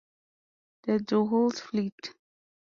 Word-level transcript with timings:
The 0.81 0.97
dhows 0.97 1.59
fled. 1.59 1.93